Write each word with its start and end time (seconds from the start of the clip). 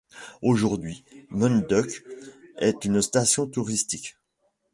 Aujourd'hui, 0.41 1.03
Munduk 1.29 2.03
est 2.57 2.85
une 2.85 3.03
station 3.03 3.45
touristique. 3.45 4.17